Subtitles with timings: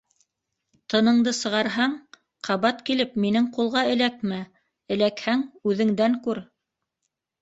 [0.93, 1.93] Тыныңды сығарһаң—
[2.49, 4.41] ҡабат килеп минең ҡулға эләкмә,
[4.97, 6.43] эләкһәң— үҙеңдән күр!